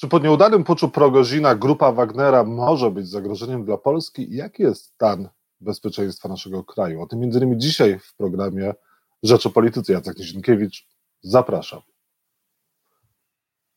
Czy 0.00 0.08
po 0.08 0.18
nieudanym 0.18 0.64
puczu 0.64 0.88
Progozina 0.88 1.54
grupa 1.54 1.92
Wagnera 1.92 2.44
może 2.44 2.90
być 2.90 3.08
zagrożeniem 3.08 3.64
dla 3.64 3.76
Polski? 3.76 4.36
Jaki 4.36 4.62
jest 4.62 4.84
stan 4.84 5.28
bezpieczeństwa 5.60 6.28
naszego 6.28 6.64
kraju? 6.64 7.02
O 7.02 7.06
tym 7.06 7.20
między 7.20 7.38
innymi 7.38 7.58
dzisiaj 7.58 7.98
w 7.98 8.14
programie 8.14 8.74
Rzecz 9.22 9.46
o 9.46 9.50
Polityce. 9.50 9.92
Jacek 9.92 10.18
Nizinkiewicz, 10.18 10.88
zapraszam. 11.22 11.80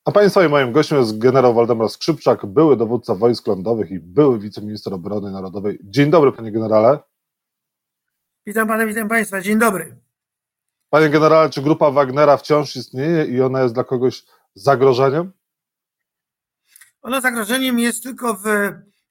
A 0.06 0.12
Państwa 0.12 0.46
i 0.46 0.50
moim 0.50 0.72
gościem 0.72 0.98
jest 0.98 1.18
generał 1.18 1.54
Waldemar 1.54 1.90
Skrzypczak, 1.90 2.46
były 2.46 2.78
dowódca 2.78 3.16
wojsk 3.16 3.48
lądowych 3.48 3.92
i 3.92 4.00
były 4.00 4.40
wiceminister 4.40 4.94
obrony 4.94 5.32
narodowej. 5.32 5.80
Dzień 5.84 6.10
dobry, 6.10 6.32
panie 6.32 6.52
generale. 6.52 7.00
Witam 8.46 8.68
pana, 8.68 8.86
witam 8.86 9.10
państwa. 9.10 9.42
Dzień 9.42 9.60
dobry. 9.60 9.96
Panie 10.90 11.10
generale, 11.10 11.50
czy 11.50 11.62
grupa 11.62 11.92
Wagnera 11.92 12.38
wciąż 12.38 12.76
istnieje 12.76 13.26
i 13.26 13.42
ona 13.42 13.62
jest 13.62 13.74
dla 13.74 13.84
kogoś 13.84 14.26
zagrożeniem? 14.56 15.32
Ona 17.04 17.22
zagrożeniem 17.22 17.80
jest 17.80 18.04
tylko 18.04 18.34
w 18.34 18.46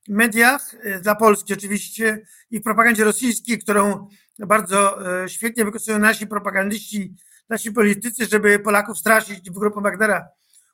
mediach, 0.08 0.74
e, 0.82 1.00
dla 1.00 1.14
Polski 1.14 1.52
oczywiście, 1.52 2.26
i 2.50 2.60
w 2.60 2.62
propagandzie 2.62 3.04
rosyjskiej, 3.04 3.58
którą 3.58 4.08
bardzo 4.38 5.06
e, 5.22 5.28
świetnie 5.28 5.64
wykorzystują 5.64 5.98
nasi 5.98 6.26
propagandyści, 6.26 7.14
nasi 7.48 7.72
politycy, 7.72 8.26
żeby 8.26 8.58
Polaków 8.58 8.98
straszyć 8.98 9.50
w 9.50 9.54
grupę 9.54 9.80
Wagnera, 9.80 10.28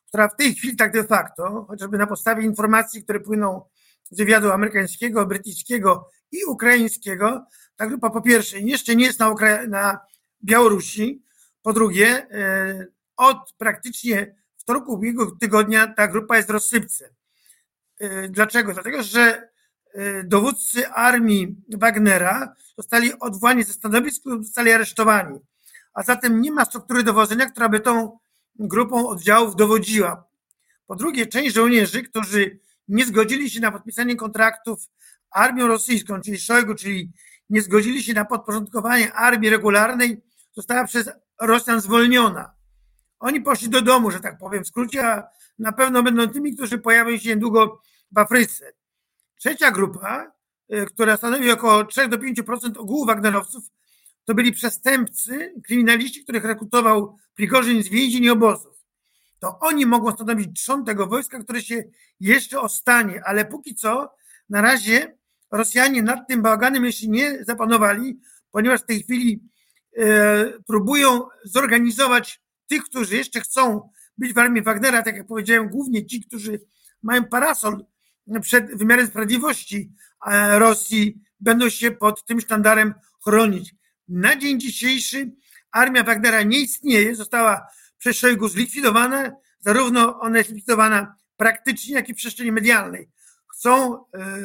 która 0.09 0.29
w 0.29 0.37
tej 0.37 0.55
chwili 0.55 0.77
tak 0.77 0.93
de 0.93 1.05
facto, 1.05 1.65
chociażby 1.69 1.99
na 1.99 2.07
podstawie 2.07 2.43
informacji, 2.43 3.05
które 3.05 3.21
płyną 3.21 3.63
z 4.11 4.17
wywiadu 4.17 4.53
amerykańskiego, 4.53 5.27
brytyjskiego 5.27 6.11
i 6.33 6.45
ukraińskiego, 6.45 7.47
ta 7.77 7.87
grupa 7.87 8.11
po 8.11 8.23
pierwsze 8.23 8.61
jeszcze 8.61 8.97
nie 8.97 9.05
jest 9.05 9.21
na, 9.21 9.31
Ukra- 9.31 9.69
na 9.69 9.99
Białorusi, 10.45 11.23
po 11.63 11.73
drugie 11.73 12.27
e, 12.31 12.87
od 13.17 13.55
praktycznie 13.59 14.38
wtorku 14.69 14.93
ubiegłego 14.93 15.37
tygodnia 15.41 15.87
ta 15.87 16.09
grupa 16.09 16.37
jest 16.37 16.49
w 16.49 16.53
rozsypce. 16.53 17.11
E, 17.99 18.29
dlaczego? 18.29 18.73
Dlatego, 18.73 19.03
że 19.03 19.49
e, 19.95 20.25
dowódcy 20.25 20.89
armii 20.89 21.57
Wagnera 21.77 22.55
zostali 22.77 23.19
odwołani 23.21 23.65
ze 23.65 23.73
stanowisk 23.73 24.27
lub 24.27 24.45
zostali 24.45 24.73
aresztowani. 24.73 25.39
A 25.95 26.03
zatem 26.03 26.41
nie 26.41 26.53
ma 26.53 26.65
struktury 26.65 27.03
dowodzenia, 27.03 27.47
która 27.47 27.69
by 27.69 27.81
tą 27.81 28.19
grupą 28.55 29.09
oddziałów 29.09 29.57
dowodziła. 29.57 30.25
Po 30.87 30.97
drugie, 30.97 31.27
część 31.27 31.55
żołnierzy, 31.55 32.03
którzy 32.03 32.59
nie 32.89 33.07
zgodzili 33.07 33.51
się 33.51 33.61
na 33.61 33.73
podpisanie 33.73 34.17
kontraktów 34.17 34.89
armią 35.31 35.67
rosyjską, 35.67 36.21
czyli 36.21 36.39
Szojgu, 36.39 36.75
czyli 36.75 37.13
nie 37.51 37.63
zgodzili 37.63 38.03
się 38.03 38.15
na 38.15 38.25
podporządkowanie 38.25 39.13
armii 39.13 39.51
regularnej, 39.51 40.23
została 40.53 40.85
przez 40.85 41.11
Rosjan 41.41 41.81
zwolniona. 41.81 42.58
Oni 43.21 43.41
poszli 43.41 43.69
do 43.69 43.83
domu, 43.83 44.11
że 44.11 44.21
tak 44.21 44.39
powiem, 44.39 44.65
w 44.65 44.69
skrócie, 44.69 45.07
a 45.07 45.29
na 45.59 45.73
pewno 45.73 46.03
będą 46.03 46.29
tymi, 46.29 46.55
którzy 46.55 46.79
pojawią 46.79 47.19
się 47.19 47.29
niedługo 47.29 47.83
w 48.13 48.19
Afryce. 48.19 48.73
Trzecia 49.37 49.71
grupa, 49.71 50.33
y, 50.73 50.87
która 50.87 51.17
stanowi 51.17 51.51
około 51.51 51.85
3 51.85 52.09
do 52.09 52.19
5% 52.19 52.79
ogółu 52.79 53.07
Wagnerowców, 53.07 53.65
to 54.25 54.35
byli 54.35 54.53
przestępcy, 54.53 55.55
kryminaliści, 55.65 56.23
których 56.25 56.45
rekrutował 56.45 57.19
Prigorzyn 57.35 57.83
z 57.83 57.89
więzień 57.89 58.25
i 58.25 58.31
obozów. 58.31 58.85
To 59.39 59.59
oni 59.59 59.87
mogą 59.87 60.13
stanowić 60.13 60.61
trzon 60.61 60.85
tego 60.85 61.07
wojska, 61.07 61.39
które 61.39 61.63
się 61.63 61.85
jeszcze 62.21 62.61
ostanie, 62.61 63.23
ale 63.25 63.45
póki 63.45 63.75
co, 63.75 64.15
na 64.49 64.61
razie 64.61 65.19
Rosjanie 65.51 66.03
nad 66.03 66.29
tym 66.29 66.43
bałaganem 66.43 66.85
jeszcze 66.85 67.07
nie 67.07 67.45
zapanowali, 67.45 68.21
ponieważ 68.51 68.81
w 68.81 68.87
tej 68.87 69.03
chwili 69.03 69.43
e, 69.97 70.45
próbują 70.67 71.23
zorganizować 71.45 72.43
tych, 72.69 72.85
którzy 72.85 73.17
jeszcze 73.17 73.41
chcą 73.41 73.91
być 74.19 74.33
w 74.33 74.39
armii 74.39 74.63
Wagnera, 74.63 75.03
tak 75.03 75.17
jak 75.17 75.27
powiedziałem, 75.27 75.69
głównie 75.69 76.07
ci, 76.07 76.25
którzy 76.25 76.61
mają 77.03 77.25
parasol 77.25 77.85
przed 78.41 78.79
wymiarem 78.79 79.07
sprawiedliwości 79.07 79.93
Rosji, 80.51 81.21
będą 81.41 81.69
się 81.69 81.91
pod 81.91 82.25
tym 82.25 82.41
sztandarem 82.41 82.95
chronić. 83.25 83.75
Na 84.09 84.37
dzień 84.37 84.61
dzisiejszy 84.61 85.33
armia 85.73 86.05
Wagnera 86.05 86.43
nie 86.43 86.61
istnieje, 86.61 87.15
została 87.15 87.67
przez 87.99 88.17
Szojgu 88.17 88.49
zlikwidowana, 88.49 89.33
zarówno 89.61 90.21
ona 90.21 90.39
jest 90.39 90.51
likwidowana 90.51 91.15
praktycznie, 91.37 91.95
jak 91.95 92.09
i 92.09 92.15
w 92.15 92.17
przestrzeni 92.17 92.53
medialnej. 92.53 93.09
Chcą 93.53 93.97
e, 93.97 93.99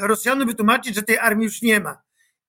Rosjanom 0.07 0.47
wytłumaczyć, 0.47 0.95
że 0.95 1.03
tej 1.03 1.17
armii 1.17 1.45
już 1.45 1.61
nie 1.61 1.79
ma. 1.79 2.01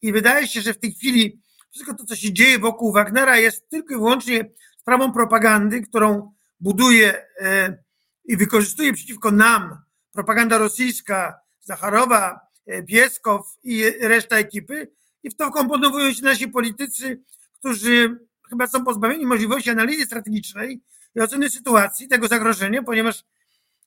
I 0.03 0.12
wydaje 0.12 0.49
się, 0.49 0.61
że 0.61 0.75
w 0.75 0.79
tej 0.79 0.93
chwili 0.93 1.41
wszystko 1.71 1.95
to, 1.95 2.05
co 2.05 2.17
się 2.17 2.33
dzieje 2.33 2.59
wokół 2.59 2.93
Wagnera, 2.93 3.39
jest 3.39 3.69
tylko 3.69 3.95
i 3.95 3.97
wyłącznie 3.97 4.51
sprawą 4.84 5.12
propagandy, 5.12 5.81
którą 5.81 6.33
buduje 6.61 7.25
e, 7.41 7.78
i 8.25 8.37
wykorzystuje 8.37 8.93
przeciwko 8.93 9.31
nam 9.31 9.78
propaganda 10.12 10.59
rosyjska, 10.59 11.34
Zacharowa, 11.61 12.41
e, 12.67 12.83
Pieskow 12.83 13.56
i 13.62 13.84
reszta 14.00 14.37
ekipy. 14.37 14.93
I 15.23 15.31
w 15.31 15.37
to 15.37 15.50
komponowują 15.50 16.12
się 16.12 16.23
nasi 16.23 16.49
politycy, 16.49 17.23
którzy 17.53 18.19
chyba 18.50 18.67
są 18.67 18.84
pozbawieni 18.84 19.27
możliwości 19.27 19.71
analizy 19.71 20.05
strategicznej 20.05 20.83
i 21.15 21.21
oceny 21.21 21.50
sytuacji, 21.50 22.09
tego 22.09 22.28
zagrożenia, 22.28 22.83
ponieważ 22.83 23.25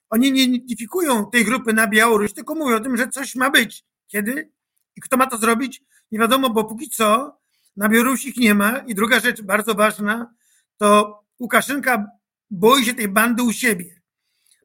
oni 0.09 0.31
nie 0.31 0.43
identyfikują 0.43 1.29
tej 1.31 1.45
grupy 1.45 1.73
na 1.73 1.87
Białoruś, 1.87 2.33
tylko 2.33 2.55
mówią 2.55 2.75
o 2.75 2.79
tym, 2.79 2.97
że 2.97 3.07
coś 3.07 3.35
ma 3.35 3.49
być. 3.49 3.85
Kiedy 4.07 4.51
i 4.95 5.01
kto 5.01 5.17
ma 5.17 5.27
to 5.27 5.37
zrobić? 5.37 5.81
Nie 6.11 6.19
wiadomo, 6.19 6.49
bo 6.49 6.63
póki 6.63 6.89
co 6.89 7.37
na 7.75 7.89
Białorusi 7.89 8.29
ich 8.29 8.37
nie 8.37 8.55
ma. 8.55 8.77
I 8.77 8.95
druga 8.95 9.19
rzecz 9.19 9.41
bardzo 9.41 9.75
ważna, 9.75 10.33
to 10.77 11.19
Łukaszenka 11.39 12.05
boi 12.49 12.85
się 12.85 12.93
tej 12.93 13.07
bandy 13.07 13.43
u 13.43 13.53
siebie. 13.53 14.01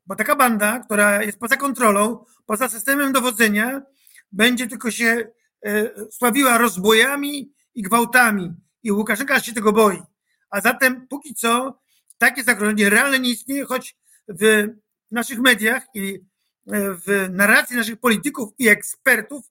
Bo 0.07 0.17
taka 0.17 0.37
banda, 0.37 0.79
która 0.79 1.23
jest 1.23 1.39
poza 1.39 1.57
kontrolą, 1.57 2.25
poza 2.47 2.69
systemem 2.69 3.13
dowodzenia, 3.13 3.83
będzie 4.33 4.67
tylko 4.67 4.91
się 4.91 5.31
e, 5.67 5.91
sławiła 6.11 6.59
rozbojami 6.59 7.53
i 7.75 7.83
gwałtami. 7.83 8.55
I 8.83 8.93
Łukaszenka 8.93 9.41
się 9.41 9.53
tego 9.53 9.73
boi. 9.73 10.03
A 10.51 10.61
zatem 10.61 11.07
póki 11.09 11.35
co 11.35 11.81
takie 12.19 12.45
zagrożenie 12.45 12.91
realne 12.91 13.19
nie 13.19 13.31
istnieje, 13.31 13.65
choć 13.65 13.97
w 14.29 14.69
naszych 15.11 15.39
mediach 15.39 15.87
i 15.95 16.15
e, 16.15 16.21
w 17.07 17.29
narracji 17.31 17.77
naszych 17.77 18.01
polityków 18.01 18.51
i 18.59 18.69
ekspertów, 18.69 19.45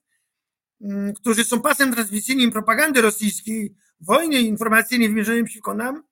mm, 0.82 1.14
którzy 1.14 1.44
są 1.44 1.62
pasem 1.62 1.94
transmisyjnym 1.94 2.52
propagandy 2.52 3.02
rosyjskiej, 3.02 3.76
wojny 4.02 4.42
informacyjnej 4.42 5.10
wymierzonej 5.10 5.44
przeciwko 5.44 5.74
nam, 5.74 6.04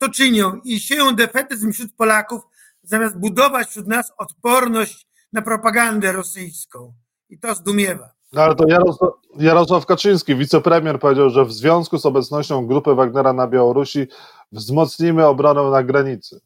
to 0.00 0.08
czynią 0.08 0.60
i 0.64 0.80
sieją 0.80 1.14
defetyzm 1.14 1.72
wśród 1.72 1.94
Polaków, 1.94 2.42
zamiast 2.82 3.18
budować 3.18 3.68
wśród 3.68 3.86
nas 3.86 4.12
odporność 4.18 5.08
na 5.32 5.42
propagandę 5.42 6.12
rosyjską. 6.12 6.92
I 7.28 7.38
to 7.38 7.54
zdumiewa. 7.54 8.10
No 8.32 8.42
ale 8.42 8.54
to 8.54 8.68
Jarosław, 8.68 9.10
Jarosław 9.38 9.86
Kaczyński, 9.86 10.36
wicepremier, 10.36 10.98
powiedział, 10.98 11.30
że 11.30 11.44
w 11.44 11.52
związku 11.52 11.98
z 11.98 12.06
obecnością 12.06 12.66
grupy 12.66 12.94
Wagnera 12.94 13.32
na 13.32 13.46
Białorusi 13.46 14.06
wzmocnimy 14.52 15.26
obronę 15.26 15.70
na 15.70 15.82
granicy. 15.82 16.40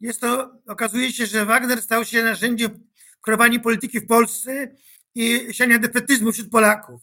Jest 0.00 0.20
to, 0.20 0.50
okazuje 0.68 1.12
się, 1.12 1.26
że 1.26 1.44
Wagner 1.44 1.82
stał 1.82 2.04
się 2.04 2.24
narzędziem 2.24 2.86
kreowania 3.20 3.60
polityki 3.60 4.00
w 4.00 4.06
Polsce 4.06 4.74
i 5.14 5.48
siania 5.50 5.78
defetyzmu 5.78 6.32
wśród 6.32 6.50
Polaków. 6.50 7.00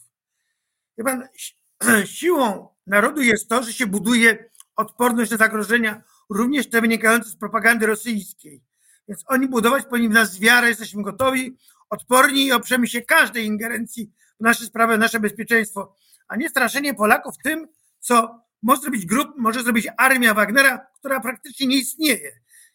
Wie 0.97 1.03
pan, 1.03 1.27
siłą 2.05 2.67
narodu 2.89 3.21
jest 3.21 3.49
to, 3.49 3.63
że 3.63 3.73
się 3.73 3.87
buduje 3.87 4.49
odporność 4.75 5.31
na 5.31 5.37
zagrożenia, 5.37 6.03
również 6.29 6.69
te 6.69 6.81
wynikające 6.81 7.29
z 7.29 7.35
propagandy 7.35 7.85
rosyjskiej. 7.85 8.63
Więc 9.07 9.23
oni 9.27 9.47
budować 9.47 9.85
powinni 9.85 10.09
w 10.09 10.11
nas 10.11 10.39
wiarę, 10.39 10.69
jesteśmy 10.69 11.03
gotowi, 11.03 11.57
odporni 11.89 12.45
i 12.45 12.51
oprzemy 12.51 12.87
się 12.87 13.01
każdej 13.01 13.45
ingerencji 13.45 14.11
w 14.39 14.43
nasze 14.43 14.65
sprawy, 14.65 14.95
w 14.95 14.99
nasze 14.99 15.19
bezpieczeństwo, 15.19 15.95
a 16.27 16.35
nie 16.35 16.49
straszenie 16.49 16.93
Polaków 16.93 17.35
tym, 17.43 17.67
co 17.99 18.43
może 18.61 18.81
zrobić 18.81 19.05
grup, 19.05 19.27
może 19.37 19.63
zrobić 19.63 19.87
armia 19.97 20.33
Wagnera, 20.33 20.87
która 20.99 21.19
praktycznie 21.19 21.67
nie 21.67 21.77
istnieje. 21.77 22.31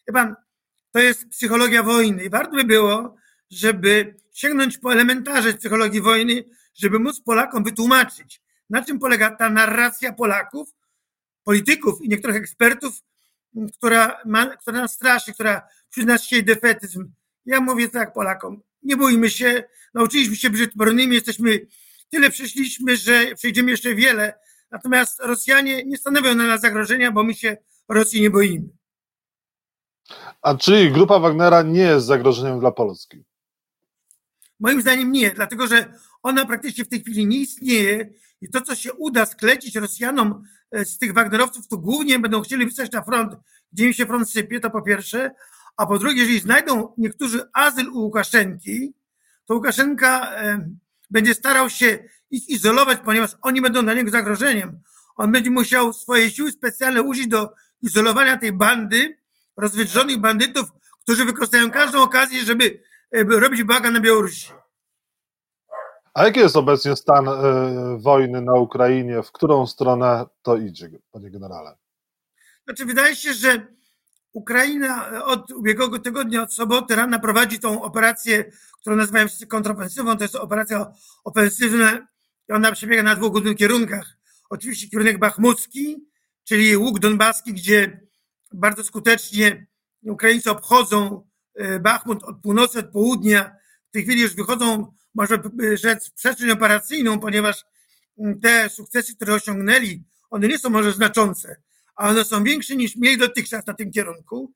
Wie 0.07 0.13
pan, 0.13 0.35
to 0.91 0.99
jest 0.99 1.29
psychologia 1.29 1.83
wojny 1.83 2.23
i 2.23 2.29
warto 2.29 2.55
by 2.55 2.63
było, 2.63 3.15
żeby 3.51 4.15
sięgnąć 4.33 4.77
po 4.77 4.93
elementarze 4.93 5.53
psychologii 5.53 6.01
wojny, 6.01 6.43
żeby 6.73 6.99
móc 6.99 7.21
Polakom 7.21 7.63
wytłumaczyć, 7.63 8.41
na 8.69 8.83
czym 8.83 8.99
polega 8.99 9.35
ta 9.35 9.49
narracja 9.49 10.13
Polaków, 10.13 10.69
polityków 11.43 12.01
i 12.01 12.09
niektórych 12.09 12.35
ekspertów, 12.35 13.01
która, 13.73 14.17
ma, 14.25 14.57
która 14.57 14.81
nas 14.81 14.93
straszy, 14.93 15.33
która 15.33 15.61
nas 15.97 16.23
sieje 16.23 16.43
defetyzm. 16.43 17.11
Ja 17.45 17.61
mówię 17.61 17.89
tak 17.89 18.13
Polakom, 18.13 18.61
nie 18.83 18.97
bójmy 18.97 19.29
się, 19.29 19.63
nauczyliśmy 19.93 20.35
się 20.35 20.49
być 20.49 20.69
jesteśmy, 21.15 21.67
tyle 22.09 22.29
przeszliśmy, 22.29 22.97
że 22.97 23.35
przejdziemy 23.35 23.71
jeszcze 23.71 23.95
wiele, 23.95 24.33
natomiast 24.71 25.19
Rosjanie 25.19 25.83
nie 25.85 25.97
stanowią 25.97 26.35
na 26.35 26.47
nas 26.47 26.61
zagrożenia, 26.61 27.11
bo 27.11 27.23
my 27.23 27.33
się 27.33 27.57
Rosji 27.89 28.21
nie 28.21 28.29
boimy. 28.29 28.69
A 30.41 30.55
czy 30.55 30.91
grupa 30.91 31.19
Wagnera 31.19 31.61
nie 31.61 31.81
jest 31.81 32.05
zagrożeniem 32.05 32.59
dla 32.59 32.71
Polski? 32.71 33.23
Moim 34.59 34.81
zdaniem 34.81 35.11
nie, 35.11 35.31
dlatego 35.31 35.67
że 35.67 35.93
ona 36.23 36.45
praktycznie 36.45 36.85
w 36.85 36.89
tej 36.89 37.01
chwili 37.01 37.27
nie 37.27 37.37
istnieje 37.37 38.09
i 38.41 38.49
to, 38.49 38.61
co 38.61 38.75
się 38.75 38.93
uda 38.93 39.25
sklecić 39.25 39.75
Rosjanom 39.75 40.43
e, 40.71 40.85
z 40.85 40.97
tych 40.97 41.13
Wagnerowców, 41.13 41.67
to 41.67 41.77
głównie 41.77 42.19
będą 42.19 42.41
chcieli 42.41 42.65
wysłać 42.65 42.91
na 42.91 43.03
front, 43.03 43.33
gdzie 43.71 43.85
im 43.85 43.93
się 43.93 44.05
front 44.05 44.29
sypie, 44.29 44.59
to 44.59 44.69
po 44.69 44.81
pierwsze, 44.81 45.31
A 45.77 45.85
po 45.85 45.99
drugie, 45.99 46.21
jeżeli 46.21 46.39
znajdą 46.39 46.93
niektórzy 46.97 47.41
azyl 47.53 47.89
u 47.89 47.99
Łukaszenki, 47.99 48.93
to 49.45 49.53
Łukaszenka 49.53 50.31
będzie 51.09 51.33
starał 51.33 51.69
się 51.69 51.99
ich 52.31 52.49
izolować, 52.49 52.99
ponieważ 53.05 53.31
oni 53.41 53.61
będą 53.61 53.83
dla 53.83 53.93
niego 53.93 54.11
zagrożeniem. 54.11 54.79
On 55.15 55.31
będzie 55.31 55.51
musiał 55.51 55.93
swoje 55.93 56.31
siły 56.31 56.51
specjalne 56.51 57.01
użyć 57.01 57.27
do 57.27 57.53
izolowania 57.81 58.37
tej 58.37 58.51
bandy, 58.51 59.17
rozwydrzonych 59.57 60.17
bandytów, 60.17 60.69
którzy 61.03 61.25
wykorzystają 61.25 61.71
każdą 61.71 62.01
okazję, 62.01 62.43
żeby 62.43 62.79
robić 63.11 63.63
baga 63.63 63.91
na 63.91 63.99
Białorusi. 63.99 64.51
A 66.15 66.25
jaki 66.25 66.39
jest 66.39 66.55
obecnie 66.55 66.95
stan 66.95 67.27
y, 67.27 67.31
wojny 67.97 68.41
na 68.41 68.53
Ukrainie? 68.53 69.23
W 69.23 69.31
którą 69.31 69.67
stronę 69.67 70.25
to 70.41 70.57
idzie, 70.57 70.89
panie 71.11 71.31
generale? 71.31 71.77
Znaczy, 72.65 72.85
wydaje 72.85 73.15
się, 73.15 73.33
że 73.33 73.67
Ukraina 74.33 75.23
od 75.23 75.51
ubiegłego 75.51 75.99
tygodnia, 75.99 76.41
od 76.41 76.53
soboty 76.53 76.95
rana 76.95 77.19
prowadzi 77.19 77.59
tą 77.59 77.83
operację, 77.83 78.51
którą 78.81 78.95
nazywają 78.95 79.27
wszyscy 79.27 79.47
kontrofensywą. 79.47 80.17
To 80.17 80.23
jest 80.23 80.35
operacja 80.35 80.93
ofensywna 81.23 82.07
i 82.49 82.53
ona 82.53 82.71
przebiega 82.71 83.03
na 83.03 83.15
dwóch 83.15 83.31
głównych 83.31 83.57
kierunkach. 83.57 84.17
Oczywiście 84.49 84.89
kierunek 84.89 85.19
bachmucki, 85.19 86.07
czyli 86.43 86.77
łuk 86.77 86.99
donbaski, 86.99 87.53
gdzie 87.53 87.99
bardzo 88.53 88.83
skutecznie 88.83 89.67
Ukraińcy 90.03 90.51
obchodzą 90.51 91.27
e, 91.55 91.79
Bachmut 91.79 92.23
od 92.23 92.41
północy, 92.41 92.79
od 92.79 92.91
południa. 92.91 93.55
W 93.89 93.91
tej 93.91 94.03
chwili 94.03 94.21
już 94.21 94.35
wychodzą, 94.35 94.93
można 95.15 95.37
rzec, 95.73 96.09
przestrzeń 96.09 96.51
operacyjną, 96.51 97.19
ponieważ 97.19 97.65
mm, 98.19 98.39
te 98.39 98.69
sukcesy, 98.69 99.15
które 99.15 99.33
osiągnęli, 99.33 100.03
one 100.29 100.47
nie 100.47 100.59
są 100.59 100.69
może 100.69 100.91
znaczące, 100.91 101.61
a 101.95 102.09
one 102.09 102.25
są 102.25 102.43
większe 102.43 102.75
niż 102.75 102.95
mieli 102.95 103.17
dotychczas 103.17 103.67
na 103.67 103.73
tym 103.73 103.91
kierunku. 103.91 104.53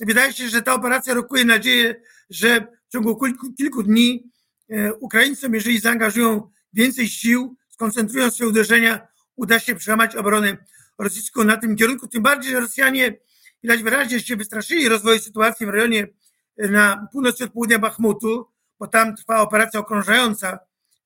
Wydaje 0.00 0.32
się, 0.32 0.48
że 0.48 0.62
ta 0.62 0.74
operacja 0.74 1.14
rokuje 1.14 1.44
nadzieję, 1.44 1.94
że 2.30 2.66
w 2.88 2.92
ciągu 2.92 3.20
kilku, 3.20 3.52
kilku 3.52 3.82
dni 3.82 4.30
e, 4.70 4.94
Ukraińcom, 4.94 5.54
jeżeli 5.54 5.80
zaangażują 5.80 6.50
więcej 6.72 7.08
sił, 7.08 7.56
skoncentrują 7.68 8.30
swoje 8.30 8.50
uderzenia, 8.50 9.08
uda 9.36 9.58
się 9.58 9.74
przełamać 9.74 10.16
obronę 10.16 10.56
rosyjską 10.98 11.44
na 11.44 11.56
tym 11.56 11.76
kierunku. 11.76 12.08
Tym 12.08 12.22
bardziej, 12.22 12.52
że 12.52 12.60
Rosjanie 12.60 13.16
widać 13.62 13.82
wyraźnie 13.82 14.20
się 14.20 14.36
wystraszyli 14.36 14.88
rozwoju 14.88 15.18
sytuacji 15.18 15.66
w 15.66 15.68
rejonie 15.68 16.08
e, 16.56 16.68
na 16.68 17.08
północy 17.12 17.44
od 17.44 17.52
południa 17.52 17.78
Bachmutu, 17.78 18.51
bo 18.82 18.88
tam 18.88 19.16
trwa 19.16 19.40
operacja 19.40 19.80
okrążająca 19.80 20.58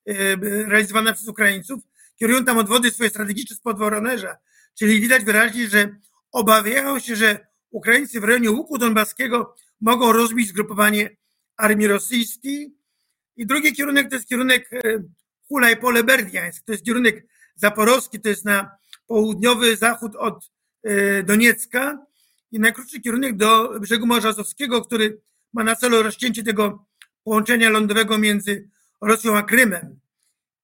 e, 0.05 0.35
realizowana 0.65 1.13
przez 1.13 1.27
Ukraińców. 1.27 1.83
Kierują 2.15 2.45
tam 2.45 2.57
odwody 2.57 2.91
swoje 2.91 3.09
strategiczne 3.09 3.55
spod 3.55 3.77
Woronerza. 3.77 4.37
Czyli 4.79 5.01
widać 5.01 5.23
wyraźnie, 5.23 5.67
że 5.67 5.95
obawiają 6.31 6.99
się, 6.99 7.15
że 7.15 7.47
Ukraińcy 7.69 8.19
w 8.19 8.23
rejonie 8.23 8.51
łuku 8.51 8.77
donbaskiego 8.77 9.55
mogą 9.81 10.11
rozbić 10.11 10.49
zgrupowanie 10.49 11.17
armii 11.57 11.87
rosyjskiej. 11.87 12.75
I 13.35 13.45
drugi 13.45 13.73
kierunek 13.73 14.09
to 14.09 14.15
jest 14.15 14.27
kierunek 14.27 14.73
e, 14.73 14.79
Hulaj 15.47 15.77
Pole 15.77 16.03
Berdiańsk, 16.03 16.65
to 16.65 16.71
jest 16.71 16.85
kierunek 16.85 17.25
zaporowski, 17.55 18.19
to 18.19 18.29
jest 18.29 18.45
na 18.45 18.71
południowy 19.07 19.77
zachód 19.77 20.15
od 20.15 20.51
Doniecka 21.23 22.05
i 22.51 22.59
najkrótszy 22.59 23.01
kierunek 23.01 23.35
do 23.35 23.79
brzegu 23.79 24.07
Morza 24.07 24.29
Azowskiego, 24.29 24.81
który 24.81 25.21
ma 25.53 25.63
na 25.63 25.75
celu 25.75 26.03
rozcięcie 26.03 26.43
tego 26.43 26.86
połączenia 27.27 27.69
lądowego 27.69 28.17
między 28.17 28.69
Rosją 29.01 29.37
a 29.37 29.43
Krymem. 29.43 29.99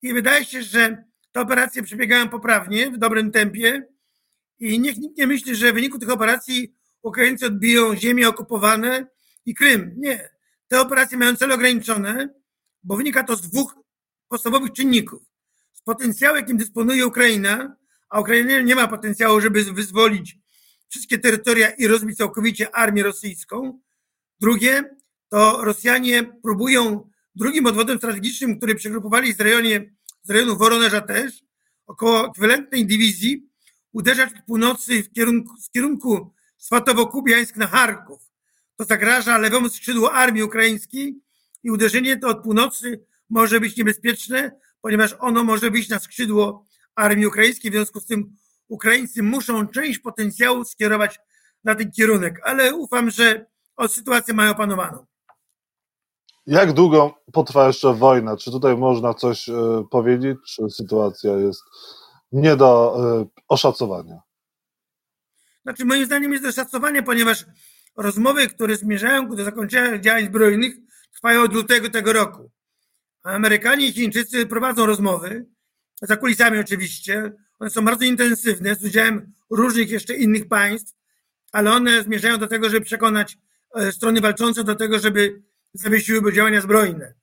I 0.01 0.13
wydaje 0.13 0.45
się, 0.45 0.62
że 0.62 1.04
te 1.31 1.42
operacje 1.42 1.83
przebiegają 1.83 2.30
poprawnie, 2.30 2.92
w 2.92 2.98
dobrym 2.98 3.31
tempie 3.31 3.88
i 4.60 4.80
niech 4.80 4.98
nikt 4.98 5.18
nie 5.18 5.27
myśli, 5.27 5.56
że 5.56 5.71
w 5.71 5.75
wyniku 5.75 6.00
tych 6.00 6.10
operacji 6.10 6.75
Ukraińcy 7.01 7.45
odbiją 7.45 7.95
ziemie 7.95 8.30
okupowane 8.30 9.07
i 9.45 9.56
Krym. 9.56 9.94
Nie. 9.98 10.30
Te 10.68 10.81
operacje 10.81 11.18
mają 11.18 11.36
cele 11.36 11.54
ograniczone, 11.54 12.30
bo 12.83 12.95
wynika 12.95 13.24
to 13.24 13.36
z 13.36 13.42
dwóch 13.42 13.75
podstawowych 14.27 14.71
czynników. 14.71 15.21
Z 15.74 15.81
potencjału, 15.81 16.36
jakim 16.36 16.57
dysponuje 16.57 17.07
Ukraina, 17.07 17.75
a 18.10 18.19
Ukraina 18.19 18.62
nie 18.62 18.75
ma 18.75 18.88
potencjału, 18.88 19.42
żeby 19.42 19.63
wyzwolić 19.63 20.38
wszystkie 20.89 21.19
terytoria 21.19 21.69
i 21.69 21.88
rozbić 21.88 22.18
całkowicie 22.18 22.75
armię 22.75 23.04
rosyjską. 23.04 23.80
Drugie, 24.39 24.83
to 25.33 25.63
Rosjanie 25.63 26.24
próbują 26.24 27.09
drugim 27.35 27.65
odwodem 27.65 27.97
strategicznym, 27.97 28.57
który 28.57 28.75
przegrupowali 28.75 29.33
z, 29.33 29.39
rejonie, 29.39 29.94
z 30.24 30.30
rejonu 30.30 30.57
Woronerza 30.57 31.01
też, 31.01 31.44
około 31.88 32.27
ekwiwalentnej 32.27 32.85
dywizji, 32.85 33.50
uderzać 33.94 34.33
od 34.33 34.45
północy 34.45 35.03
w 35.03 35.12
kierunku, 35.12 35.57
z 35.57 35.69
kierunku 35.69 36.33
Swatowo-Kubiańsk 36.57 37.57
na 37.57 37.68
Charków. 37.68 38.21
To 38.75 38.85
zagraża 38.85 39.38
lewemu 39.38 39.69
skrzydłu 39.69 40.07
armii 40.07 40.44
ukraińskiej 40.44 41.19
i 41.63 41.71
uderzenie 41.71 42.18
to 42.18 42.27
od 42.27 42.44
północy 42.44 43.06
może 43.29 43.59
być 43.59 43.77
niebezpieczne, 43.77 44.51
ponieważ 44.81 45.15
ono 45.19 45.44
może 45.44 45.71
wyjść 45.71 45.89
na 45.89 46.00
skrzydło 46.00 46.68
armii 46.95 47.27
ukraińskiej. 47.27 47.71
W 47.71 47.74
związku 47.74 48.00
z 48.00 48.06
tym 48.06 48.36
Ukraińcy 48.68 49.24
muszą 49.24 49.68
część 49.68 50.00
potencjału 50.00 50.65
skierować 50.65 51.19
na 51.63 51.75
ten 51.75 51.91
kierunek, 51.91 52.39
ale 52.44 52.75
ufam, 52.75 53.09
że 53.09 53.45
sytuację 53.88 54.33
mają 54.33 54.51
opanowaną. 54.51 55.12
Jak 56.48 56.74
długo 56.74 57.24
potrwa 57.34 57.68
jeszcze 57.68 57.94
wojna? 57.94 58.38
Czy 58.38 58.51
tutaj 58.51 58.78
można 58.78 59.13
coś 59.13 59.50
e, 59.50 59.54
powiedzieć, 59.92 60.38
czy 60.48 60.69
sytuacja 60.69 61.38
jest 61.38 61.63
nie 62.31 62.56
do 62.56 62.95
e, 62.98 63.25
oszacowania? 63.48 64.22
Znaczy, 65.63 65.86
moim 65.86 66.06
zdaniem 66.06 66.31
jest 66.31 66.44
do 66.44 66.51
szacowania, 66.51 67.04
ponieważ 67.04 67.45
rozmowy, 67.98 68.48
które 68.48 68.75
zmierzają 68.75 69.30
do 69.30 69.44
zakończenia 69.44 70.00
działań 70.00 70.25
zbrojnych, 70.25 70.74
trwają 71.13 71.42
od 71.42 71.54
lutego 71.54 71.90
tego 71.90 72.13
roku. 72.13 72.51
Amerykanie 73.24 73.88
i 73.88 73.94
Chińczycy 73.94 74.46
prowadzą 74.46 74.86
rozmowy, 74.86 75.46
za 76.01 76.18
kulisami 76.18 76.60
oczywiście. 76.60 77.31
One 77.60 77.69
są 77.69 77.86
bardzo 77.86 78.06
intensywne, 78.06 78.75
z 78.75 78.84
udziałem 78.84 79.34
różnych 79.50 79.89
jeszcze 79.89 80.13
innych 80.13 80.48
państw, 80.48 80.96
ale 81.51 81.72
one 81.72 82.04
zmierzają 82.04 82.38
do 82.38 82.48
tego, 82.48 82.69
żeby 82.69 82.86
przekonać 82.86 83.38
e, 83.75 83.92
strony 83.92 84.22
walczące 84.22 84.63
do 84.63 84.75
tego, 84.75 85.00
żeby 85.00 85.42
zawiesiły 85.74 86.34
działania 86.34 86.62
zbrojne. 86.62 87.14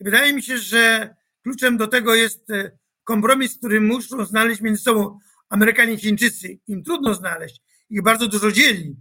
Wydaje 0.00 0.32
mi 0.32 0.42
się, 0.42 0.58
że 0.58 1.14
kluczem 1.42 1.76
do 1.76 1.86
tego 1.86 2.14
jest 2.14 2.50
e, 2.50 2.78
kompromis, 3.04 3.58
który 3.58 3.80
muszą 3.80 4.24
znaleźć 4.24 4.60
między 4.60 4.82
sobą 4.82 5.18
Amerykanie 5.48 5.92
i 5.92 5.98
Chińczycy. 5.98 6.58
Im 6.66 6.84
trudno 6.84 7.14
znaleźć, 7.14 7.60
ich 7.90 8.02
bardzo 8.02 8.28
dużo 8.28 8.52
dzieli, 8.52 8.96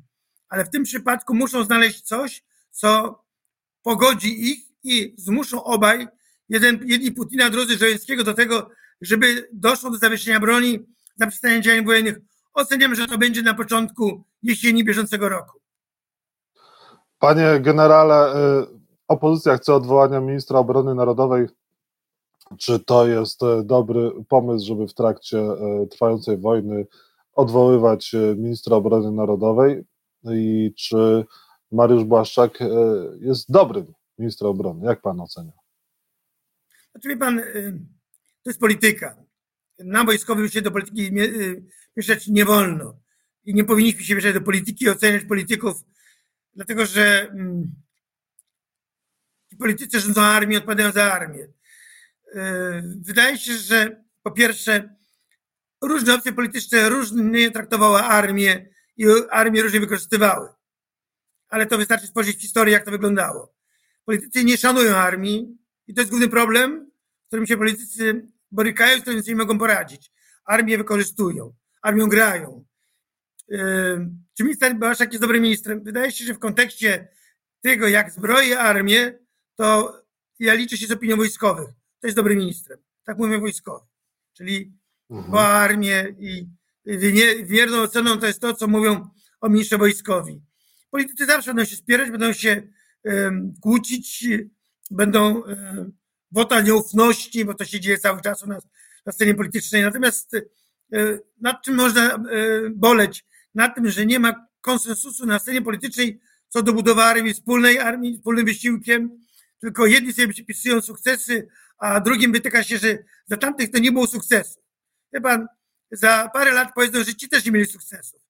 ale 0.50 0.66
w 0.66 0.70
tym 0.70 0.84
przypadku 0.84 1.36
muszą 1.36 1.64
znaleźć 1.64 2.02
coś, 2.02 2.44
co 2.72 3.22
pogodzi 3.82 4.52
ich 4.52 4.60
i 4.84 5.16
zmuszą 5.18 5.64
obaj, 5.64 6.08
jeden, 6.50 6.80
jedni 6.86 7.12
Putina, 7.12 7.50
drudzy 7.50 7.78
Żołęckiego 7.78 8.24
do 8.24 8.34
tego, 8.34 8.70
żeby 9.02 9.50
doszło 9.54 9.92
do 9.92 9.98
zawieszenia 9.98 10.40
broni, 10.40 10.80
zaprzestania 11.16 11.60
działań 11.60 11.86
wojennych. 11.86 12.18
Oceniam, 12.54 12.96
że 12.96 13.08
to 13.08 13.18
będzie 13.18 13.42
na 13.42 13.54
początku 13.54 14.24
jesieni 14.44 14.84
bieżącego 14.84 15.30
roku. 15.30 15.61
Panie 17.22 17.60
generale, 17.60 18.36
y, 18.62 18.68
opozycja 19.08 19.58
chce 19.58 19.74
odwołania 19.74 20.22
ministra 20.22 20.60
obrony 20.60 20.96
narodowej. 20.96 21.48
Czy 22.58 22.80
to 22.80 23.08
jest 23.08 23.44
y, 23.44 23.64
dobry 23.64 24.12
pomysł, 24.30 24.68
żeby 24.68 24.88
w 24.88 24.94
trakcie 24.94 25.38
y, 25.38 25.88
trwającej 25.88 26.38
wojny 26.38 26.88
odwoływać 27.34 28.16
ministra 28.38 28.76
obrony 28.76 29.12
narodowej? 29.12 29.84
I 30.32 30.74
czy 30.78 31.26
Mariusz 31.72 32.04
Błaszczak 32.04 32.60
jest 33.20 33.52
dobrym 33.52 33.94
ministrem 34.18 34.52
obrony? 34.52 34.86
Jak 34.86 35.02
pan 35.02 35.20
ocenia? 35.20 35.52
Znaczy, 36.92 37.10
wie 37.10 37.18
pan, 37.18 37.42
to 38.44 38.50
jest 38.50 38.60
polityka. 38.60 39.16
Nam 39.80 40.06
wojskowym 40.06 40.50
się 40.50 40.62
do 40.62 40.72
polityki 40.72 41.12
mieszać 41.98 42.28
nie 42.28 42.46
wolno. 42.46 42.94
I 43.46 43.54
nie 43.54 43.64
powinniśmy 43.64 44.04
się 44.04 44.16
mieszać 44.16 44.34
do 44.34 44.42
polityki, 44.42 44.90
oceniać 44.90 45.24
polityków 45.24 45.84
dlatego 46.54 46.86
że 46.86 47.22
mm, 47.22 47.76
ci 49.50 49.58
politycy 49.58 50.00
rządzą 50.00 50.22
armię, 50.22 50.58
odpowiadają 50.58 50.92
za 50.92 51.14
armię. 51.14 51.48
E, 52.36 52.82
wydaje 53.02 53.38
się, 53.38 53.54
że 53.54 54.04
po 54.24 54.32
pierwsze 54.32 54.96
różne 55.82 56.14
opcje 56.14 56.34
polityczne 56.34 56.90
różnie 56.90 57.52
traktowały 57.52 58.00
armię 58.00 58.70
i 58.98 59.06
armię 59.30 59.62
różnie 59.62 59.80
wykorzystywały. 59.80 60.50
Ale 61.50 61.66
to 61.66 61.78
wystarczy 61.78 62.08
spojrzeć 62.08 62.38
w 62.38 62.42
historię, 62.42 62.74
jak 62.74 62.86
to 62.86 62.92
wyglądało. 62.92 63.56
Politycy 64.06 64.44
nie 64.44 64.58
szanują 64.58 64.96
armii 64.96 65.58
i 65.88 65.94
to 65.94 66.02
jest 66.02 66.10
główny 66.10 66.30
problem, 66.30 66.92
z 67.24 67.28
którym 67.28 67.48
się 67.48 67.58
politycy 67.58 68.28
borykają, 68.52 69.00
z 69.00 69.02
którym 69.02 69.24
sobie 69.24 69.36
mogą 69.36 69.58
poradzić. 69.58 70.12
Armię 70.46 70.78
wykorzystują, 70.78 71.54
armią 71.82 72.08
grają, 72.08 72.66
czy 74.38 74.44
minister 74.44 74.76
Błaszczak 74.76 75.12
jest 75.12 75.22
dobrym 75.22 75.44
ministrem? 75.44 75.84
Wydaje 75.84 76.12
się, 76.12 76.26
że 76.26 76.34
w 76.34 76.40
kontekście 76.40 77.08
tego, 77.62 77.88
jak 77.88 78.12
zbroi 78.12 78.54
armię, 78.54 79.20
to 79.56 79.98
ja 80.40 80.54
liczę 80.54 80.78
się 80.78 80.88
z 80.88 80.92
opinią 80.92 81.18
wojskowych. 81.18 81.70
To 82.00 82.08
jest 82.08 82.16
dobrym 82.16 82.38
ministrem. 82.38 82.80
Tak 83.04 83.18
mówię 83.18 83.40
wojskowy. 83.40 83.86
Czyli 84.34 84.74
mhm. 85.10 85.36
armię 85.36 86.16
i 86.20 86.48
wierną 87.44 87.82
oceną 87.82 88.18
to 88.18 88.28
jest 88.28 88.42
to, 88.42 88.54
co 88.54 88.68
mówią 88.68 89.10
o 89.42 89.50
ministrze 89.50 89.78
wojskowi. 89.78 90.42
politycy 90.92 91.26
zawsze 91.26 91.54
będą 91.54 91.70
się 91.70 91.76
spierać, 91.76 92.12
będą 92.12 92.34
się 92.34 92.62
kłócić, 93.62 94.28
będą 94.92 95.44
wota 96.32 96.62
nieufności, 96.62 97.46
bo 97.46 97.54
to 97.54 97.66
się 97.66 97.80
dzieje 97.80 97.98
cały 97.98 98.22
czas 98.22 98.44
u 98.44 98.48
nas 98.48 98.68
na 99.06 99.12
scenie 99.12 99.36
politycznej. 99.36 99.82
Natomiast 99.82 100.32
nad 101.42 101.64
czym 101.64 101.76
można 101.76 102.24
boleć? 102.72 103.26
Nad 103.56 103.76
tym, 103.76 103.90
że 103.90 104.06
nie 104.06 104.20
ma 104.20 104.48
konsensusu 104.62 105.26
na 105.26 105.40
scenie 105.40 105.62
politycznej 105.62 106.22
co 106.50 106.64
do 106.64 106.74
budowy 106.74 107.04
armii, 107.04 107.34
wspólnej 107.34 107.80
armii, 107.80 108.18
wspólnym 108.18 108.46
wysiłkiem, 108.46 109.20
tylko 109.60 109.86
jedni 109.86 110.14
sobie 110.14 110.28
przypisują 110.28 110.82
sukcesy, 110.82 111.48
a 111.78 112.00
drugim 112.00 112.32
wytyka 112.32 112.64
się, 112.64 112.78
że 112.78 112.98
za 113.26 113.38
tamtych 113.38 113.72
to 113.72 113.80
nie 113.80 113.92
było 113.92 114.08
sukcesu. 114.08 114.60
Wie 115.14 115.22
pan, 115.22 115.48
za 115.92 116.30
parę 116.34 116.52
lat 116.54 116.74
powiedzą, 116.76 117.04
że 117.04 117.16
ci 117.16 117.30
też 117.30 117.46
nie 117.46 117.52
mieli 117.52 117.66
sukcesów. 117.66 118.22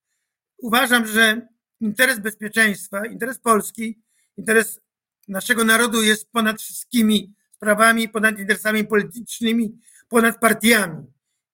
Uważam, 0.57 1.07
że 1.07 1.47
interes 1.79 2.19
bezpieczeństwa, 2.19 3.05
interes 3.05 3.39
Polski, 3.39 4.01
interes 4.37 4.79
naszego 5.27 5.63
narodu 5.63 6.03
jest 6.03 6.31
ponad 6.31 6.61
wszystkimi 6.61 7.33
sprawami, 7.51 8.09
ponad 8.09 8.39
interesami 8.39 8.85
politycznymi, 8.85 9.79
ponad 10.09 10.39
partiami. 10.39 11.05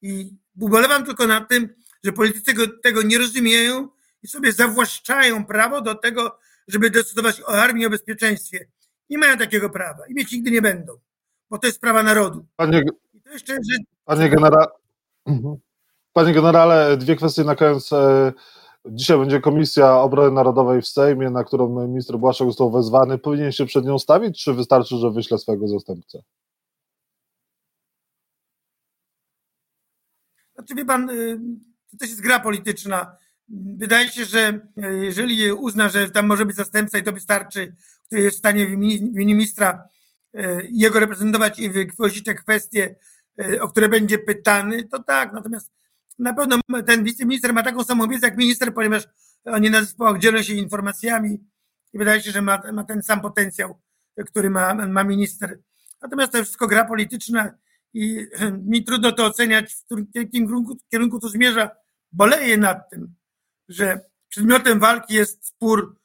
I 0.01 0.33
ubolewam 0.59 1.05
tylko 1.05 1.27
nad 1.27 1.49
tym, 1.49 1.75
że 2.03 2.11
politycy 2.11 2.53
tego 2.83 3.01
nie 3.01 3.17
rozumieją 3.17 3.89
i 4.23 4.27
sobie 4.27 4.51
zawłaszczają 4.51 5.45
prawo 5.45 5.81
do 5.81 5.95
tego, 5.95 6.37
żeby 6.67 6.89
decydować 6.89 7.41
o 7.41 7.47
armii, 7.47 7.85
o 7.85 7.89
bezpieczeństwie. 7.89 8.67
Nie 9.09 9.17
mają 9.17 9.37
takiego 9.37 9.69
prawa 9.69 10.07
i 10.07 10.13
mieć 10.13 10.31
nigdy 10.31 10.51
nie 10.51 10.61
będą, 10.61 10.93
bo 11.49 11.57
to 11.57 11.67
jest 11.67 11.77
sprawa 11.77 12.03
narodu. 12.03 12.45
Panie, 12.55 12.83
jeszcze, 13.31 13.53
że... 13.53 13.77
panie, 14.05 14.29
genera... 14.29 14.67
Mhm. 15.25 15.55
panie 16.13 16.33
generale, 16.33 16.97
dwie 16.97 17.15
kwestie 17.15 17.43
na 17.43 17.55
koniec. 17.55 17.93
E, 17.93 18.33
dzisiaj 18.85 19.17
będzie 19.17 19.41
Komisja 19.41 19.97
Obrony 19.97 20.31
Narodowej 20.31 20.81
w 20.81 20.87
Sejmie, 20.87 21.29
na 21.29 21.43
którą 21.43 21.87
minister 21.87 22.17
Błaszczak 22.17 22.47
został 22.47 22.71
wezwany. 22.71 23.17
Powinien 23.17 23.51
się 23.51 23.65
przed 23.65 23.85
nią 23.85 23.99
stawić, 23.99 24.43
czy 24.43 24.53
wystarczy, 24.53 24.95
że 24.97 25.11
wyśle 25.11 25.37
swojego 25.37 25.67
zastępcę? 25.67 26.19
Znaczy, 30.55 30.75
wie 30.75 30.85
pan, 30.85 31.09
y, 31.09 31.39
to 31.91 31.97
też 31.97 32.09
jest 32.09 32.21
gra 32.21 32.39
polityczna. 32.39 33.17
Wydaje 33.77 34.09
się, 34.09 34.25
że 34.25 34.59
e, 34.83 34.93
jeżeli 34.93 35.51
uzna, 35.51 35.89
że 35.89 36.09
tam 36.09 36.25
może 36.25 36.45
być 36.45 36.55
zastępca 36.55 36.97
i 36.97 37.03
to 37.03 37.11
wystarczy, 37.11 37.75
który 38.05 38.21
jest 38.21 38.35
w 38.35 38.39
stanie 38.39 38.65
w 38.65 38.71
imieniu 38.71 39.11
ministra 39.11 39.89
e, 40.33 40.61
jego 40.71 40.99
reprezentować 40.99 41.59
i 41.59 41.69
wygłosić 41.69 42.23
te 42.23 42.33
kwestie, 42.33 42.95
e, 43.41 43.61
o 43.61 43.67
które 43.67 43.89
będzie 43.89 44.19
pytany, 44.19 44.83
to 44.83 45.03
tak. 45.03 45.33
Natomiast 45.33 45.71
na 46.19 46.33
pewno 46.33 46.59
ten 46.85 47.03
wiceminister 47.03 47.53
ma 47.53 47.63
taką 47.63 47.83
samą 47.83 48.07
wiedzę 48.07 48.27
jak 48.27 48.37
minister, 48.37 48.73
ponieważ 48.73 49.07
oni 49.45 49.69
na 49.69 49.81
zespołach 49.81 50.19
dzielą 50.19 50.43
się 50.43 50.53
informacjami 50.53 51.43
i 51.93 51.97
wydaje 51.97 52.21
się, 52.21 52.31
że 52.31 52.41
ma, 52.41 52.61
ma 52.73 52.83
ten 52.83 53.03
sam 53.03 53.21
potencjał, 53.21 53.81
który 54.25 54.49
ma, 54.49 54.73
ma 54.73 55.03
minister. 55.03 55.59
Natomiast 56.01 56.31
to 56.31 56.43
wszystko 56.43 56.67
gra 56.67 56.85
polityczna 56.85 57.53
i 57.97 58.27
mi 58.71 58.83
trudno 58.83 59.11
to 59.11 59.25
oceniać, 59.25 59.73
w 59.73 59.85
którym 59.85 60.07
kierunku, 60.31 60.77
kierunku 60.91 61.19
to 61.19 61.29
zmierza. 61.29 61.71
Boleję 62.11 62.57
nad 62.57 62.89
tym, 62.89 63.15
że 63.69 64.01
przedmiotem 64.29 64.79
walki 64.79 65.13
jest 65.13 65.45
spór 65.47 65.97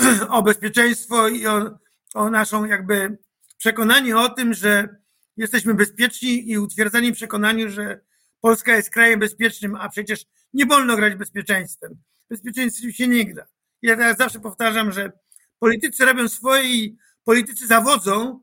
o 0.28 0.42
bezpieczeństwo 0.42 1.28
i 1.28 1.46
o, 1.46 1.78
o 2.14 2.30
naszą 2.30 2.64
jakby 2.64 3.18
przekonanie 3.58 4.18
o 4.18 4.28
tym, 4.28 4.54
że 4.54 4.88
jesteśmy 5.36 5.74
bezpieczni 5.74 6.50
i 6.50 6.58
utwierdzani 6.58 7.12
w 7.12 7.16
przekonaniu, 7.16 7.70
że 7.70 8.00
Polska 8.40 8.76
jest 8.76 8.90
krajem 8.90 9.20
bezpiecznym, 9.20 9.74
a 9.74 9.88
przecież 9.88 10.24
nie 10.52 10.66
wolno 10.66 10.96
grać 10.96 11.14
bezpieczeństwem. 11.14 11.96
Bezpieczeństwem 12.30 12.92
się 12.92 13.08
nie 13.08 13.34
gra. 13.34 13.46
Ja 13.82 13.96
teraz 13.96 14.16
zawsze 14.16 14.40
powtarzam, 14.40 14.92
że 14.92 15.12
politycy 15.58 16.04
robią 16.04 16.28
swoje 16.28 16.74
i 16.74 16.96
politycy 17.24 17.66
zawodzą, 17.66 18.40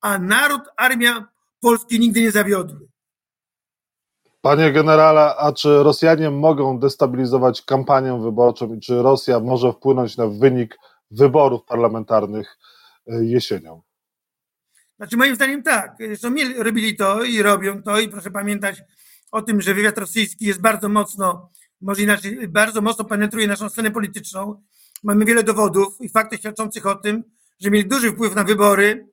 a 0.00 0.18
naród, 0.18 0.62
armia 0.76 1.28
Polski 1.60 2.00
nigdy 2.00 2.22
nie 2.22 2.30
zawiodły. 2.30 2.88
Panie 4.40 4.72
generale, 4.72 5.36
a 5.36 5.52
czy 5.52 5.82
Rosjanie 5.82 6.30
mogą 6.30 6.78
destabilizować 6.78 7.62
kampanię 7.62 8.20
wyborczą 8.22 8.74
i 8.74 8.80
czy 8.80 9.02
Rosja 9.02 9.40
może 9.40 9.72
wpłynąć 9.72 10.16
na 10.16 10.26
wynik 10.26 10.78
wyborów 11.10 11.64
parlamentarnych 11.64 12.58
e, 13.06 13.24
jesienią? 13.24 13.82
Znaczy 14.96 15.16
moim 15.16 15.34
zdaniem 15.34 15.62
tak. 15.62 15.96
Zresztą 16.00 16.34
robili 16.58 16.96
to 16.96 17.24
i 17.24 17.42
robią 17.42 17.82
to 17.82 17.98
i 18.00 18.08
proszę 18.08 18.30
pamiętać 18.30 18.82
o 19.32 19.42
tym, 19.42 19.60
że 19.60 19.74
wywiad 19.74 19.98
rosyjski 19.98 20.46
jest 20.46 20.60
bardzo 20.60 20.88
mocno, 20.88 21.50
może 21.80 22.02
inaczej, 22.02 22.48
bardzo 22.48 22.80
mocno 22.80 23.04
penetruje 23.04 23.46
naszą 23.46 23.68
scenę 23.68 23.90
polityczną. 23.90 24.62
Mamy 25.04 25.24
wiele 25.24 25.42
dowodów 25.42 26.00
i 26.00 26.08
faktów 26.08 26.38
świadczących 26.38 26.86
o 26.86 26.94
tym, 26.94 27.24
że 27.60 27.70
mieli 27.70 27.88
duży 27.88 28.12
wpływ 28.12 28.34
na 28.34 28.44
wybory 28.44 29.08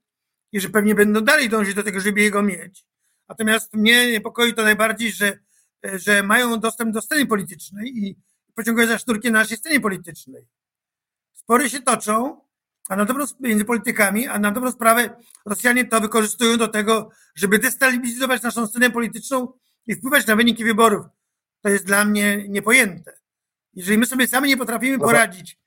i 0.54 0.60
że 0.60 0.70
pewnie 0.70 0.96
będą 0.96 1.22
dalej 1.22 1.50
dążyć 1.50 1.76
do 1.76 1.84
tego, 1.84 2.00
żeby 2.00 2.22
jego 2.22 2.44
mieć. 2.44 2.86
Natomiast 3.30 3.74
mnie 3.74 4.12
niepokoi 4.12 4.54
to 4.54 4.64
najbardziej, 4.64 5.12
że, 5.12 5.40
że 5.84 6.24
mają 6.24 6.60
dostęp 6.60 6.94
do 6.94 7.02
sceny 7.02 7.26
politycznej 7.26 7.98
i 7.98 8.16
pociągają 8.56 8.88
za 8.88 8.98
szturki 8.98 9.32
na 9.32 9.40
naszej 9.40 9.58
scenie 9.58 9.80
politycznej. 9.80 10.48
Spory 11.34 11.70
się 11.70 11.82
toczą, 11.82 12.42
a 12.90 12.96
na 12.96 13.06
dobrą, 13.06 13.26
między 13.40 13.66
politykami, 13.66 14.28
a 14.28 14.40
na 14.40 14.52
dobrą 14.52 14.72
sprawę 14.72 15.16
Rosjanie 15.46 15.86
to 15.86 16.02
wykorzystują 16.02 16.58
do 16.58 16.68
tego, 16.68 17.10
żeby 17.36 17.60
destabilizować 17.60 18.42
naszą 18.42 18.68
scenę 18.68 18.90
polityczną 18.90 19.54
i 19.88 19.96
wpływać 19.96 20.28
na 20.28 20.36
wyniki 20.36 20.64
wyborów. 20.64 21.06
To 21.62 21.70
jest 21.70 21.86
dla 21.86 22.06
mnie 22.06 22.46
niepojęte. 22.50 23.20
Jeżeli 23.74 23.98
my 23.98 24.06
sobie 24.06 24.28
sami 24.28 24.50
nie 24.50 24.58
potrafimy 24.58 25.00
poradzić, 25.00 25.60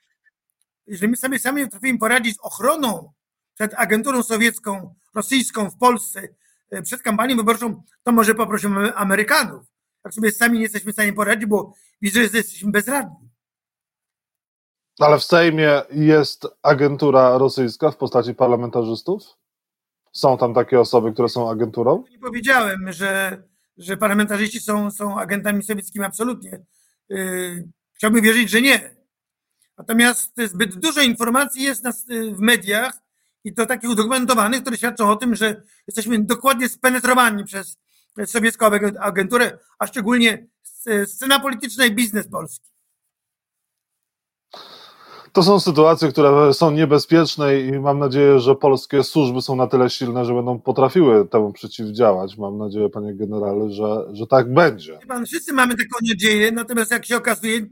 jeżeli 0.87 1.11
my 1.11 1.17
sobie 1.17 1.39
sami 1.39 1.63
nie 1.63 1.67
potrafimy 1.67 1.99
poradzić 1.99 2.37
z 2.37 2.41
ochroną 2.41 3.13
przed 3.57 3.75
agenturą 3.75 4.23
sowiecką, 4.23 4.95
rosyjską 5.15 5.71
w 5.71 5.79
Polsce, 5.79 6.29
E, 6.71 6.83
przed 6.83 7.03
kampanią 7.03 7.37
wyborczą, 7.37 7.83
to 8.03 8.13
może 8.13 8.35
poprosimy 8.35 8.95
Amerykanów. 8.95 9.67
Tak 10.03 10.15
sobie 10.15 10.33
sami 10.33 10.57
nie 10.59 10.63
jesteśmy 10.63 10.93
w 10.93 10.95
stanie 10.95 11.13
poradzić, 11.13 11.47
bo 11.47 11.73
widzę, 12.03 12.29
że 12.29 12.37
jesteśmy 12.37 12.71
bezradni. 12.71 13.31
Ale 14.99 15.19
w 15.19 15.25
Sejmie 15.25 15.83
jest 15.91 16.47
agentura 16.63 17.39
rosyjska 17.39 17.91
w 17.91 17.97
postaci 17.97 18.35
parlamentarzystów? 18.35 19.23
Są 20.13 20.39
tam 20.39 20.55
takie 20.55 20.81
osoby, 20.81 21.13
które 21.13 21.29
są 21.29 21.51
agenturą? 21.51 22.05
Nie 22.11 22.19
powiedziałem, 22.19 22.93
że, 22.93 23.43
że 23.77 23.97
parlamentarzyści 23.97 24.61
są, 24.61 24.91
są 24.91 25.19
agentami 25.19 25.63
sowieckimi, 25.63 26.05
absolutnie. 26.05 26.65
Yy, 27.09 27.69
chciałbym 27.93 28.23
wierzyć, 28.23 28.51
że 28.51 28.63
nie. 28.63 28.97
Natomiast 29.79 30.41
zbyt 30.47 30.79
dużo 30.79 31.01
informacji 31.01 31.63
jest 31.63 31.85
w 32.33 32.39
mediach, 32.39 33.06
i 33.47 33.55
to 33.55 33.67
takich 33.67 33.91
udokumentowanych, 33.91 34.61
które 34.61 34.77
świadczą 34.77 35.11
o 35.11 35.17
tym, 35.17 35.35
że 35.35 35.63
jesteśmy 35.87 36.25
dokładnie 36.25 36.69
spenetrowani 36.69 37.45
przez 37.45 37.79
sowiecką 38.27 38.67
agenturę, 39.01 39.59
a 39.79 39.87
szczególnie 39.87 40.47
scena 41.07 41.41
polityczna 41.41 41.87
i 41.87 41.95
biznes 41.95 42.29
polski. 42.29 42.67
To 45.33 45.43
są 45.43 45.61
sytuacje, 45.61 46.09
które 46.09 46.55
są 46.55 46.71
niebezpieczne 46.71 47.61
i 47.61 47.73
mam 47.73 47.99
nadzieję, 47.99 48.41
że 48.41 48.55
polskie 48.55 49.05
służby 49.05 49.43
są 49.43 49.57
na 49.57 49.67
tyle 49.67 49.91
silne, 49.91 50.25
że 50.25 50.35
będą 50.35 50.61
potrafiły 50.61 51.29
temu 51.29 51.53
przeciwdziałać. 51.53 52.39
Mam 52.39 52.59
nadzieję, 52.59 52.89
panie 52.89 53.15
generale, 53.15 53.71
że, 53.71 54.07
że 54.13 54.27
tak 54.27 54.55
będzie. 54.55 54.99
Pan, 55.09 55.27
wszyscy 55.27 55.53
mamy 55.53 55.75
taką 55.75 56.07
nadzieję, 56.09 56.53
natomiast 56.53 56.91
jak 56.91 57.07
się 57.07 57.17
okazuje, 57.17 57.67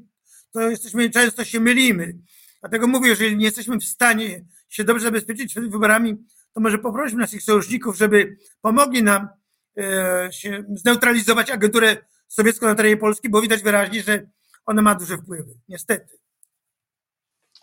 to 0.53 0.61
jesteśmy 0.61 1.11
często 1.11 1.45
się 1.45 1.61
mylimy. 1.61 2.19
Dlatego 2.61 2.87
mówię, 2.87 3.09
jeżeli 3.09 3.37
nie 3.37 3.45
jesteśmy 3.45 3.79
w 3.79 3.85
stanie 3.85 4.45
się 4.75 4.85
dobrze 4.85 5.05
zabezpieczyć 5.05 5.51
przed 5.51 5.71
wyborami, 5.71 6.17
to 6.53 6.61
może 6.61 6.79
poprośmy 6.79 7.19
naszych 7.19 7.43
sojuszników, 7.43 7.97
żeby 7.97 8.37
pomogli 8.61 9.03
nam 9.03 9.29
e, 9.79 10.29
się 10.33 10.65
zneutralizować 10.75 11.51
agenturę 11.51 11.97
sowiecką 12.29 12.67
na 12.67 12.75
terenie 12.75 12.97
Polski, 12.97 13.29
bo 13.29 13.41
widać 13.41 13.63
wyraźnie, 13.63 14.03
że 14.03 14.27
ona 14.67 14.83
ma 14.83 14.95
duże 14.95 15.19
wpływy. 15.19 15.55
Niestety. 15.69 16.19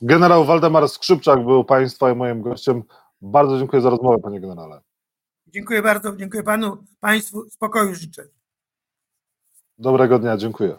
Generał 0.01 0.45
Waldemar 0.45 0.89
Skrzypczak 0.89 1.45
był 1.45 1.63
Państwa 1.65 2.11
i 2.11 2.15
moim 2.15 2.41
gościem. 2.41 2.83
Bardzo 3.21 3.59
dziękuję 3.59 3.81
za 3.81 3.89
rozmowę, 3.89 4.19
panie 4.23 4.41
generale. 4.41 4.81
Dziękuję 5.47 5.81
bardzo, 5.81 6.15
dziękuję 6.15 6.43
panu, 6.43 6.83
państwu, 6.99 7.49
spokoju 7.49 7.95
życzę. 7.95 8.27
Dobrego 9.77 10.19
dnia, 10.19 10.37
dziękuję. 10.37 10.77